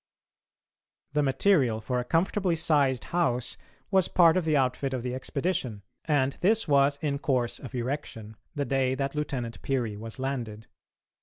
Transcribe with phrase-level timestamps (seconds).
[1.13, 3.55] The material for a comfortably sized house
[3.91, 8.35] was part of the outfit of the expedition, and this was in course of erection
[8.55, 10.65] the day that Lieutenant Peary was landed.